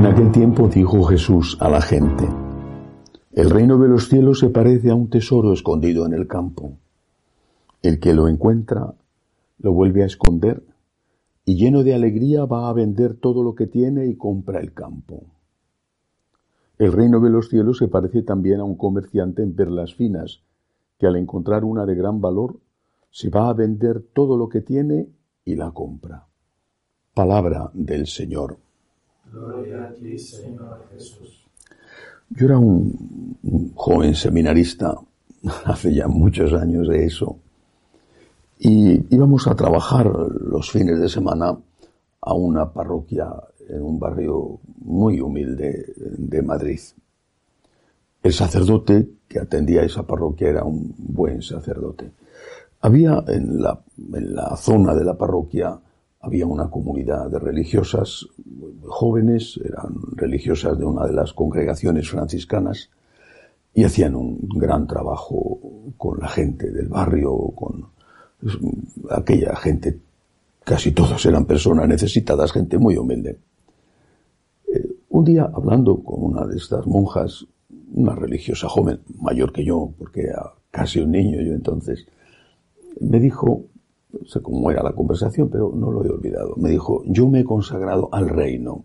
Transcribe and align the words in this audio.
En 0.00 0.06
aquel 0.06 0.32
tiempo 0.32 0.66
dijo 0.66 1.02
Jesús 1.04 1.58
a 1.60 1.68
la 1.68 1.82
gente, 1.82 2.26
El 3.32 3.50
reino 3.50 3.76
de 3.76 3.86
los 3.86 4.08
cielos 4.08 4.38
se 4.38 4.48
parece 4.48 4.88
a 4.88 4.94
un 4.94 5.10
tesoro 5.10 5.52
escondido 5.52 6.06
en 6.06 6.14
el 6.14 6.26
campo. 6.26 6.78
El 7.82 8.00
que 8.00 8.14
lo 8.14 8.26
encuentra 8.26 8.94
lo 9.58 9.72
vuelve 9.74 10.02
a 10.02 10.06
esconder 10.06 10.64
y 11.44 11.56
lleno 11.56 11.82
de 11.82 11.92
alegría 11.92 12.46
va 12.46 12.70
a 12.70 12.72
vender 12.72 13.16
todo 13.16 13.42
lo 13.42 13.54
que 13.54 13.66
tiene 13.66 14.06
y 14.06 14.16
compra 14.16 14.60
el 14.60 14.72
campo. 14.72 15.24
El 16.78 16.92
reino 16.92 17.20
de 17.20 17.28
los 17.28 17.50
cielos 17.50 17.76
se 17.76 17.88
parece 17.88 18.22
también 18.22 18.60
a 18.60 18.64
un 18.64 18.76
comerciante 18.76 19.42
en 19.42 19.54
perlas 19.54 19.94
finas, 19.94 20.40
que 20.98 21.08
al 21.08 21.16
encontrar 21.16 21.62
una 21.62 21.84
de 21.84 21.94
gran 21.94 22.22
valor, 22.22 22.58
se 23.10 23.28
va 23.28 23.50
a 23.50 23.52
vender 23.52 24.02
todo 24.14 24.38
lo 24.38 24.48
que 24.48 24.62
tiene 24.62 25.10
y 25.44 25.56
la 25.56 25.72
compra. 25.72 26.26
Palabra 27.12 27.70
del 27.74 28.06
Señor. 28.06 28.69
Yo 32.30 32.46
era 32.46 32.58
un, 32.58 33.72
joven 33.74 34.14
seminarista, 34.14 34.98
hace 35.64 35.94
ya 35.94 36.08
muchos 36.08 36.52
años 36.52 36.88
de 36.88 37.06
eso, 37.06 37.38
y 38.58 39.14
íbamos 39.14 39.46
a 39.46 39.54
trabajar 39.54 40.06
los 40.06 40.70
fines 40.70 41.00
de 41.00 41.08
semana 41.08 41.56
a 42.20 42.34
una 42.34 42.70
parroquia 42.72 43.32
en 43.68 43.82
un 43.82 43.98
barrio 43.98 44.58
muy 44.84 45.20
humilde 45.20 45.94
de 45.96 46.42
Madrid. 46.42 46.80
El 48.22 48.32
sacerdote 48.32 49.08
que 49.26 49.38
atendía 49.38 49.82
esa 49.82 50.02
parroquia 50.02 50.48
era 50.48 50.64
un 50.64 50.94
buen 50.98 51.40
sacerdote. 51.40 52.10
Había 52.82 53.24
en 53.28 53.62
la 53.62 54.56
zona 54.56 54.94
de 54.94 55.04
la 55.04 55.16
parroquia 55.16 55.80
había 56.20 56.46
una 56.46 56.68
comunidad 56.68 57.30
de 57.30 57.38
religiosas 57.38 58.26
jóvenes, 58.82 59.58
eran 59.64 59.94
religiosas 60.16 60.78
de 60.78 60.84
una 60.84 61.06
de 61.06 61.14
las 61.14 61.32
congregaciones 61.32 62.10
franciscanas 62.10 62.90
y 63.72 63.84
hacían 63.84 64.14
un 64.14 64.48
gran 64.48 64.86
trabajo 64.86 65.58
con 65.96 66.18
la 66.18 66.28
gente 66.28 66.70
del 66.70 66.88
barrio, 66.88 67.32
con 67.54 67.86
aquella 69.10 69.56
gente, 69.56 69.98
casi 70.64 70.92
todos 70.92 71.24
eran 71.24 71.46
personas 71.46 71.88
necesitadas, 71.88 72.52
gente 72.52 72.78
muy 72.78 72.96
humilde. 72.96 73.38
Eh, 74.72 74.96
un 75.08 75.24
día, 75.24 75.50
hablando 75.52 76.02
con 76.02 76.22
una 76.22 76.46
de 76.46 76.56
estas 76.56 76.86
monjas, 76.86 77.46
una 77.92 78.14
religiosa 78.14 78.68
joven, 78.68 79.00
mayor 79.20 79.52
que 79.52 79.64
yo, 79.64 79.92
porque 79.98 80.22
era 80.22 80.52
casi 80.70 81.00
un 81.00 81.12
niño 81.12 81.40
yo 81.40 81.52
entonces, 81.52 82.06
me 83.00 83.18
dijo, 83.18 83.64
no 84.12 84.26
sé 84.26 84.40
cómo 84.42 84.70
era 84.70 84.82
la 84.82 84.92
conversación, 84.92 85.48
pero 85.48 85.72
no 85.74 85.90
lo 85.90 86.04
he 86.04 86.10
olvidado. 86.10 86.54
Me 86.56 86.70
dijo, 86.70 87.02
yo 87.06 87.28
me 87.28 87.40
he 87.40 87.44
consagrado 87.44 88.08
al 88.12 88.28
reino. 88.28 88.84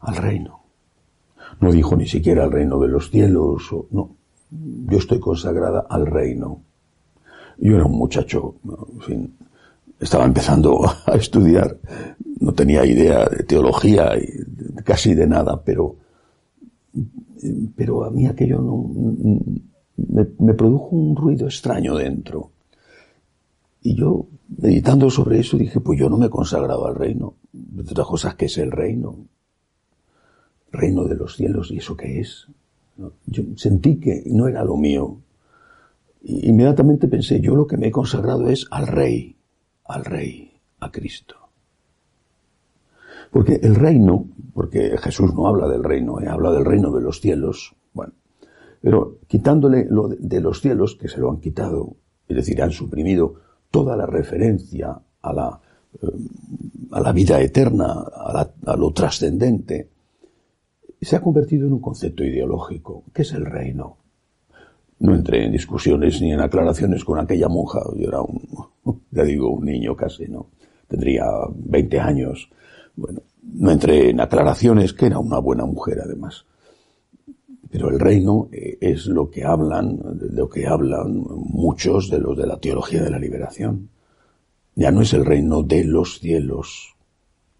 Al 0.00 0.16
reino. 0.16 0.60
No 1.60 1.72
dijo 1.72 1.96
ni 1.96 2.06
siquiera 2.06 2.44
al 2.44 2.52
reino 2.52 2.78
de 2.78 2.88
los 2.88 3.10
cielos, 3.10 3.74
no. 3.90 4.16
Yo 4.50 4.98
estoy 4.98 5.20
consagrada 5.20 5.86
al 5.88 6.06
reino. 6.06 6.62
Yo 7.58 7.76
era 7.76 7.84
un 7.84 7.98
muchacho, 7.98 8.54
en 8.94 9.00
fin, 9.00 9.36
estaba 10.00 10.24
empezando 10.24 10.82
a 11.06 11.14
estudiar, 11.16 11.76
no 12.40 12.52
tenía 12.52 12.86
idea 12.86 13.28
de 13.28 13.44
teología 13.44 14.16
y 14.16 14.82
casi 14.82 15.14
de 15.14 15.26
nada, 15.26 15.62
pero, 15.62 15.96
pero 17.76 18.04
a 18.04 18.10
mí 18.10 18.26
aquello 18.26 18.60
no, 18.60 18.90
me 20.38 20.54
produjo 20.54 20.96
un 20.96 21.14
ruido 21.14 21.46
extraño 21.46 21.96
dentro. 21.96 22.50
Y 23.82 23.94
yo, 23.94 24.26
meditando 24.58 25.10
sobre 25.10 25.40
eso, 25.40 25.56
dije, 25.56 25.80
pues 25.80 25.98
yo 25.98 26.08
no 26.10 26.18
me 26.18 26.26
he 26.26 26.30
consagrado 26.30 26.86
al 26.86 26.94
reino. 26.94 27.34
De 27.52 27.82
otras 27.82 28.06
cosas, 28.06 28.34
¿qué 28.34 28.46
es 28.46 28.58
el 28.58 28.70
reino? 28.70 29.16
Reino 30.70 31.04
de 31.04 31.14
los 31.14 31.36
cielos, 31.36 31.70
¿y 31.70 31.78
eso 31.78 31.96
qué 31.96 32.20
es? 32.20 32.46
Yo 33.26 33.42
sentí 33.56 33.98
que 33.98 34.22
no 34.26 34.48
era 34.48 34.62
lo 34.64 34.76
mío. 34.76 35.20
Y 36.22 36.50
inmediatamente 36.50 37.08
pensé, 37.08 37.40
yo 37.40 37.56
lo 37.56 37.66
que 37.66 37.78
me 37.78 37.88
he 37.88 37.90
consagrado 37.90 38.48
es 38.48 38.66
al 38.70 38.86
rey, 38.86 39.36
al 39.86 40.04
rey, 40.04 40.52
a 40.80 40.90
Cristo. 40.92 41.36
Porque 43.30 43.60
el 43.62 43.74
reino, 43.74 44.26
porque 44.52 44.96
Jesús 44.98 45.32
no 45.34 45.46
habla 45.46 45.68
del 45.68 45.84
reino, 45.84 46.20
eh, 46.20 46.28
habla 46.28 46.52
del 46.52 46.64
reino 46.64 46.90
de 46.92 47.00
los 47.00 47.20
cielos, 47.20 47.74
bueno, 47.94 48.12
pero 48.82 49.18
quitándole 49.28 49.86
lo 49.88 50.08
de 50.08 50.40
los 50.40 50.60
cielos, 50.60 50.96
que 50.96 51.08
se 51.08 51.18
lo 51.18 51.30
han 51.30 51.40
quitado, 51.40 51.96
es 52.28 52.36
decir, 52.36 52.60
han 52.62 52.72
suprimido 52.72 53.36
toda 53.70 53.96
la 53.96 54.06
referencia 54.06 54.98
a 55.22 55.32
la, 55.32 55.60
eh, 56.02 56.06
a 56.92 57.00
la 57.00 57.12
vida 57.12 57.40
eterna, 57.40 58.04
a, 58.14 58.32
la, 58.32 58.50
a 58.72 58.76
lo 58.76 58.92
trascendente, 58.92 59.88
se 61.00 61.16
ha 61.16 61.20
convertido 61.20 61.66
en 61.66 61.72
un 61.74 61.80
concepto 61.80 62.24
ideológico. 62.24 63.04
¿Qué 63.12 63.22
es 63.22 63.32
el 63.32 63.46
reino? 63.46 63.96
No 64.98 65.14
entré 65.14 65.46
en 65.46 65.52
discusiones 65.52 66.20
ni 66.20 66.32
en 66.32 66.40
aclaraciones 66.40 67.04
con 67.04 67.18
aquella 67.18 67.48
monja. 67.48 67.80
Yo 67.96 68.08
era 68.08 68.20
un, 68.20 68.42
ya 69.10 69.24
digo, 69.24 69.48
un 69.50 69.64
niño 69.64 69.96
casi, 69.96 70.26
¿no? 70.28 70.48
Tendría 70.86 71.24
20 71.54 72.00
años. 72.00 72.50
Bueno, 72.96 73.22
no 73.42 73.70
entré 73.70 74.10
en 74.10 74.20
aclaraciones, 74.20 74.92
que 74.92 75.06
era 75.06 75.18
una 75.18 75.38
buena 75.38 75.64
mujer 75.64 76.00
además. 76.04 76.44
Pero 77.70 77.88
el 77.88 78.00
reino 78.00 78.48
eh, 78.52 78.78
es 78.80 79.06
lo 79.06 79.30
que 79.30 79.44
hablan, 79.44 79.98
lo 80.32 80.48
que 80.48 80.66
hablan 80.66 81.22
muchos 81.24 82.10
de 82.10 82.18
los 82.18 82.36
de 82.36 82.46
la 82.46 82.58
teología 82.58 83.02
de 83.02 83.10
la 83.10 83.18
liberación. 83.18 83.90
Ya 84.74 84.90
no 84.90 85.02
es 85.02 85.12
el 85.12 85.24
reino 85.24 85.62
de 85.62 85.84
los 85.84 86.18
cielos, 86.18 86.96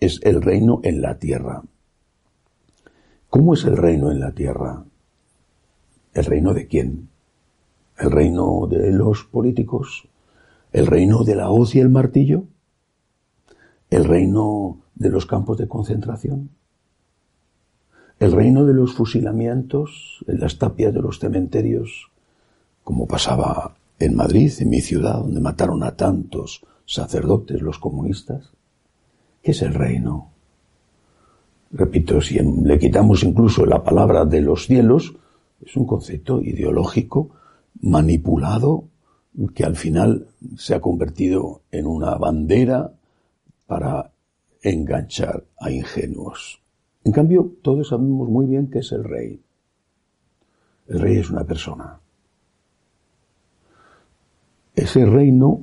es 0.00 0.20
el 0.22 0.42
reino 0.42 0.80
en 0.82 1.00
la 1.00 1.18
tierra. 1.18 1.62
¿Cómo 3.30 3.54
es 3.54 3.64
el 3.64 3.76
reino 3.76 4.10
en 4.10 4.20
la 4.20 4.32
tierra? 4.32 4.84
¿El 6.12 6.24
reino 6.24 6.54
de 6.54 6.66
quién? 6.66 7.08
¿El 7.98 8.10
reino 8.10 8.66
de 8.68 8.92
los 8.92 9.24
políticos? 9.24 10.08
¿El 10.72 10.86
reino 10.86 11.24
de 11.24 11.36
la 11.36 11.50
hoz 11.50 11.74
y 11.74 11.80
el 11.80 11.88
martillo? 11.88 12.44
¿El 13.90 14.04
reino 14.04 14.80
de 14.94 15.08
los 15.08 15.26
campos 15.26 15.58
de 15.58 15.68
concentración? 15.68 16.50
El 18.20 18.32
reino 18.32 18.64
de 18.64 18.74
los 18.74 18.94
fusilamientos 18.94 20.24
en 20.26 20.40
las 20.40 20.58
tapias 20.58 20.94
de 20.94 21.02
los 21.02 21.18
cementerios, 21.18 22.10
como 22.82 23.06
pasaba 23.06 23.76
en 23.98 24.14
Madrid, 24.14 24.52
en 24.58 24.70
mi 24.70 24.80
ciudad, 24.80 25.18
donde 25.18 25.40
mataron 25.40 25.82
a 25.82 25.96
tantos 25.96 26.62
sacerdotes 26.86 27.60
los 27.60 27.78
comunistas. 27.78 28.50
¿Qué 29.42 29.50
es 29.50 29.62
el 29.62 29.74
reino? 29.74 30.30
Repito, 31.70 32.20
si 32.20 32.38
le 32.38 32.78
quitamos 32.78 33.24
incluso 33.24 33.66
la 33.66 33.82
palabra 33.82 34.24
de 34.24 34.40
los 34.40 34.66
cielos, 34.66 35.16
es 35.60 35.76
un 35.76 35.86
concepto 35.86 36.40
ideológico 36.40 37.30
manipulado 37.80 38.84
que 39.54 39.64
al 39.64 39.74
final 39.74 40.28
se 40.56 40.74
ha 40.74 40.80
convertido 40.80 41.62
en 41.72 41.86
una 41.86 42.14
bandera 42.14 42.92
para 43.66 44.12
enganchar 44.62 45.44
a 45.58 45.70
ingenuos. 45.70 46.63
En 47.04 47.12
cambio, 47.12 47.52
todos 47.62 47.88
sabemos 47.88 48.28
muy 48.28 48.46
bien 48.46 48.70
que 48.70 48.78
es 48.78 48.90
el 48.92 49.04
rey. 49.04 49.40
El 50.88 51.00
rey 51.00 51.18
es 51.18 51.30
una 51.30 51.44
persona. 51.44 52.00
Ese 54.74 55.04
reino, 55.04 55.60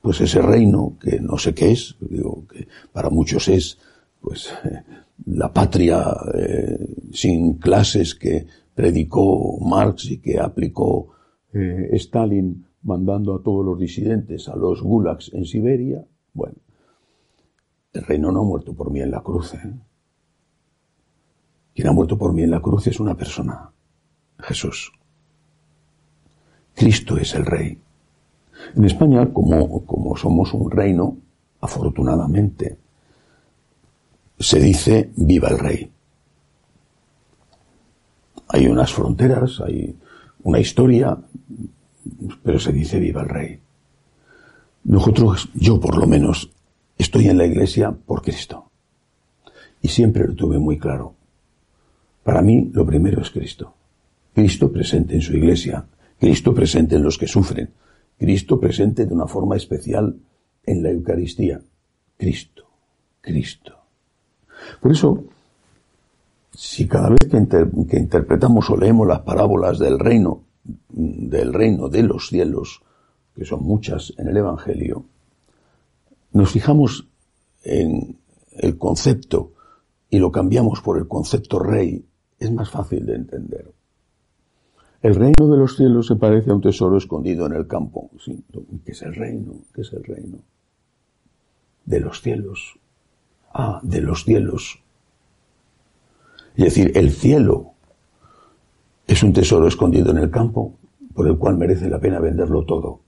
pues 0.00 0.20
ese 0.22 0.40
reino 0.42 0.96
que 1.00 1.20
no 1.20 1.36
sé 1.38 1.54
qué 1.54 1.70
es, 1.70 1.96
digo 2.00 2.44
que 2.48 2.66
para 2.92 3.10
muchos 3.10 3.48
es, 3.48 3.78
pues 4.20 4.52
la 5.26 5.52
patria 5.52 6.04
eh, 6.34 6.78
sin 7.12 7.54
clases 7.54 8.14
que 8.14 8.46
predicó 8.74 9.58
Marx 9.60 10.10
y 10.10 10.18
que 10.18 10.40
aplicó 10.40 11.10
eh, 11.52 11.90
Stalin 11.92 12.66
mandando 12.82 13.34
a 13.34 13.42
todos 13.42 13.64
los 13.64 13.78
disidentes 13.78 14.48
a 14.48 14.56
los 14.56 14.82
gulags 14.82 15.32
en 15.34 15.44
Siberia. 15.44 16.04
Bueno, 16.32 16.56
el 17.92 18.02
reino 18.02 18.32
no 18.32 18.40
ha 18.40 18.44
muerto 18.44 18.72
por 18.74 18.90
mí 18.90 19.00
en 19.00 19.10
la 19.10 19.20
cruz. 19.20 19.54
¿eh? 19.54 19.72
Quien 21.80 21.88
ha 21.88 21.94
muerto 21.94 22.18
por 22.18 22.34
mí 22.34 22.42
en 22.42 22.50
la 22.50 22.60
cruz 22.60 22.88
es 22.88 23.00
una 23.00 23.14
persona, 23.14 23.70
Jesús. 24.38 24.92
Cristo 26.74 27.16
es 27.16 27.34
el 27.34 27.46
Rey. 27.46 27.78
En 28.76 28.84
España, 28.84 29.32
como, 29.32 29.86
como 29.86 30.14
somos 30.14 30.52
un 30.52 30.70
reino, 30.70 31.16
afortunadamente, 31.58 32.76
se 34.38 34.60
dice 34.60 35.10
viva 35.16 35.48
el 35.48 35.58
Rey. 35.58 35.90
Hay 38.48 38.66
unas 38.66 38.92
fronteras, 38.92 39.62
hay 39.62 39.96
una 40.42 40.58
historia, 40.58 41.16
pero 42.42 42.58
se 42.58 42.72
dice 42.72 43.00
viva 43.00 43.22
el 43.22 43.28
Rey. 43.30 43.60
Nosotros, 44.84 45.48
yo 45.54 45.80
por 45.80 45.96
lo 45.96 46.06
menos, 46.06 46.50
estoy 46.98 47.28
en 47.28 47.38
la 47.38 47.46
iglesia 47.46 47.90
por 47.90 48.20
Cristo. 48.20 48.70
Y 49.80 49.88
siempre 49.88 50.28
lo 50.28 50.34
tuve 50.34 50.58
muy 50.58 50.78
claro. 50.78 51.14
Para 52.22 52.42
mí, 52.42 52.70
lo 52.72 52.84
primero 52.86 53.22
es 53.22 53.30
Cristo. 53.30 53.74
Cristo 54.34 54.70
presente 54.70 55.14
en 55.14 55.22
su 55.22 55.36
iglesia, 55.36 55.86
Cristo 56.18 56.54
presente 56.54 56.96
en 56.96 57.02
los 57.02 57.18
que 57.18 57.26
sufren, 57.26 57.70
Cristo 58.18 58.60
presente 58.60 59.06
de 59.06 59.14
una 59.14 59.26
forma 59.26 59.56
especial 59.56 60.16
en 60.64 60.82
la 60.82 60.90
Eucaristía. 60.90 61.60
Cristo, 62.16 62.64
Cristo. 63.20 63.74
Por 64.80 64.92
eso, 64.92 65.24
si 66.52 66.86
cada 66.86 67.08
vez 67.08 67.20
que, 67.20 67.86
que, 67.88 67.96
interpretamos 67.98 68.68
o 68.68 68.76
leemos 68.76 69.08
las 69.08 69.20
parábolas 69.20 69.78
del 69.78 69.98
reino, 69.98 70.42
del 70.90 71.54
reino 71.54 71.88
de 71.88 72.02
los 72.02 72.28
cielos, 72.28 72.82
que 73.34 73.46
son 73.46 73.62
muchas 73.62 74.12
en 74.18 74.28
el 74.28 74.36
Evangelio, 74.36 75.06
nos 76.32 76.50
fijamos 76.50 77.08
en 77.64 78.18
el 78.52 78.76
concepto 78.76 79.52
y 80.10 80.18
lo 80.18 80.30
cambiamos 80.30 80.82
por 80.82 80.98
el 80.98 81.08
concepto 81.08 81.58
rey, 81.58 82.04
es 82.40 82.50
más 82.50 82.70
fácil 82.70 83.04
de 83.06 83.14
entender. 83.14 83.70
El 85.02 85.14
reino 85.14 85.46
de 85.48 85.58
los 85.58 85.76
cielos 85.76 86.06
se 86.06 86.16
parece 86.16 86.50
a 86.50 86.54
un 86.54 86.60
tesoro 86.60 86.96
escondido 86.96 87.46
en 87.46 87.52
el 87.52 87.66
campo. 87.66 88.10
¿Qué 88.84 88.92
es 88.92 89.02
el 89.02 89.14
reino? 89.14 89.54
¿Qué 89.74 89.82
es 89.82 89.92
el 89.92 90.02
reino? 90.02 90.38
De 91.84 92.00
los 92.00 92.20
cielos. 92.20 92.78
Ah, 93.52 93.80
de 93.82 94.00
los 94.00 94.24
cielos. 94.24 94.82
Es 96.56 96.64
decir, 96.64 96.92
el 96.94 97.12
cielo 97.12 97.72
es 99.06 99.22
un 99.22 99.32
tesoro 99.32 99.68
escondido 99.68 100.10
en 100.10 100.18
el 100.18 100.30
campo 100.30 100.74
por 101.14 101.26
el 101.26 101.36
cual 101.36 101.56
merece 101.56 101.88
la 101.88 102.00
pena 102.00 102.20
venderlo 102.20 102.64
todo. 102.64 103.00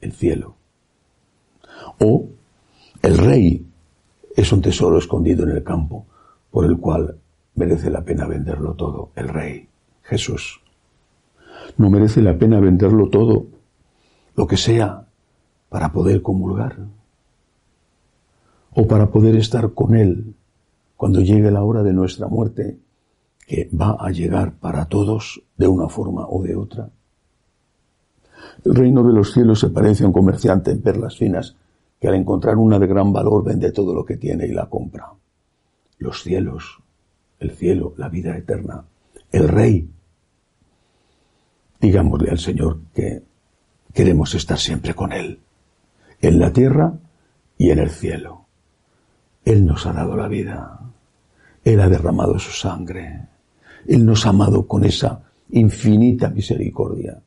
El 0.00 0.12
cielo. 0.12 0.56
O 2.00 2.28
el 3.02 3.18
rey 3.18 3.66
es 4.34 4.52
un 4.52 4.60
tesoro 4.60 4.98
escondido 4.98 5.44
en 5.44 5.50
el 5.50 5.64
campo 5.64 6.06
por 6.50 6.66
el 6.66 6.78
cual 6.78 7.18
merece 7.56 7.90
la 7.90 8.02
pena 8.02 8.26
venderlo 8.26 8.74
todo. 8.74 9.10
El 9.16 9.28
rey, 9.28 9.68
Jesús. 10.02 10.60
No 11.76 11.90
merece 11.90 12.22
la 12.22 12.38
pena 12.38 12.60
venderlo 12.60 13.08
todo, 13.08 13.46
lo 14.34 14.46
que 14.46 14.56
sea, 14.56 15.06
para 15.68 15.92
poder 15.92 16.22
comulgar 16.22 16.76
o 18.72 18.86
para 18.86 19.10
poder 19.10 19.36
estar 19.36 19.72
con 19.72 19.96
Él 19.96 20.34
cuando 20.96 21.20
llegue 21.20 21.50
la 21.50 21.64
hora 21.64 21.82
de 21.82 21.92
nuestra 21.92 22.28
muerte, 22.28 22.78
que 23.46 23.68
va 23.78 23.96
a 23.98 24.10
llegar 24.10 24.54
para 24.54 24.86
todos 24.86 25.42
de 25.56 25.68
una 25.68 25.88
forma 25.88 26.26
o 26.28 26.42
de 26.42 26.56
otra. 26.56 26.90
El 28.64 28.74
reino 28.74 29.02
de 29.02 29.12
los 29.12 29.32
cielos 29.32 29.60
se 29.60 29.68
parece 29.68 30.04
a 30.04 30.06
un 30.06 30.12
comerciante 30.12 30.70
en 30.70 30.82
perlas 30.82 31.16
finas 31.16 31.56
que 32.00 32.08
al 32.08 32.14
encontrar 32.14 32.56
una 32.56 32.78
de 32.78 32.86
gran 32.86 33.12
valor 33.12 33.44
vende 33.44 33.72
todo 33.72 33.94
lo 33.94 34.04
que 34.04 34.16
tiene 34.16 34.46
y 34.46 34.52
la 34.52 34.66
compra. 34.66 35.12
Los 35.98 36.22
cielos, 36.22 36.82
el 37.38 37.50
cielo, 37.52 37.94
la 37.96 38.08
vida 38.08 38.36
eterna, 38.36 38.84
el 39.30 39.48
rey 39.48 39.88
digámosle 41.80 42.30
al 42.30 42.38
Señor 42.38 42.80
que 42.94 43.22
queremos 43.92 44.34
estar 44.34 44.58
siempre 44.58 44.94
con 44.94 45.12
Él, 45.12 45.40
en 46.20 46.38
la 46.38 46.52
tierra 46.52 46.94
y 47.58 47.70
en 47.70 47.78
el 47.78 47.90
cielo. 47.90 48.46
Él 49.44 49.64
nos 49.64 49.86
ha 49.86 49.92
dado 49.92 50.16
la 50.16 50.28
vida, 50.28 50.80
Él 51.64 51.80
ha 51.80 51.88
derramado 51.88 52.38
su 52.38 52.50
sangre, 52.50 53.28
Él 53.86 54.04
nos 54.04 54.26
ha 54.26 54.30
amado 54.30 54.66
con 54.66 54.84
esa 54.84 55.22
infinita 55.50 56.28
misericordia, 56.28 57.22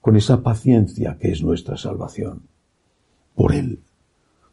con 0.00 0.16
esa 0.16 0.42
paciencia 0.42 1.16
que 1.18 1.32
es 1.32 1.42
nuestra 1.42 1.76
salvación. 1.76 2.42
Por 3.34 3.52
Él, 3.54 3.80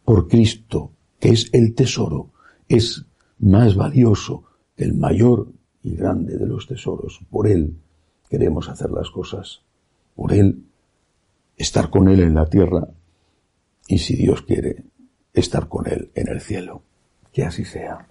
por 0.04 0.28
Cristo, 0.28 0.92
que 1.20 1.30
es 1.30 1.50
el 1.54 1.76
tesoro, 1.76 2.32
es 2.68 3.06
más 3.38 3.76
valioso 3.76 4.46
el 4.84 4.94
mayor 4.94 5.48
y 5.84 5.96
grande 5.96 6.38
de 6.38 6.46
los 6.46 6.68
tesoros. 6.68 7.22
Por 7.30 7.48
Él 7.48 7.78
queremos 8.30 8.70
hacer 8.70 8.92
las 8.92 9.10
cosas 9.10 9.62
por 10.16 10.34
Él, 10.34 10.66
estar 11.58 11.90
con 11.90 12.08
Él 12.08 12.22
en 12.22 12.36
la 12.36 12.46
tierra 12.46 12.88
y 13.88 13.98
si 13.98 14.16
Dios 14.16 14.42
quiere, 14.44 14.84
estar 15.34 15.68
con 15.68 15.88
Él 15.88 16.12
en 16.16 16.28
el 16.28 16.42
cielo. 16.42 16.84
Que 17.32 17.44
así 17.44 17.64
sea. 17.64 18.11